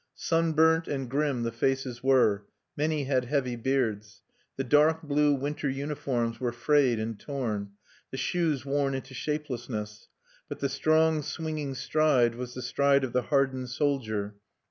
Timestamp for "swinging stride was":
11.21-12.55